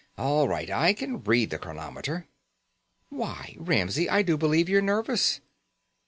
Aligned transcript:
"All 0.17 0.47
right. 0.47 0.67
I 0.67 0.93
can 0.93 1.23
read 1.23 1.51
the 1.51 1.59
chronometer." 1.59 2.25
"Why, 3.09 3.55
Ramsey! 3.59 4.09
I 4.09 4.23
do 4.23 4.35
believe 4.35 4.67
you're 4.67 4.81
nervous." 4.81 5.41